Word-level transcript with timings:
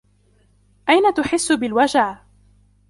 أين 0.89 1.13
تحس 1.13 1.51
بالوجع؟ 1.51 2.17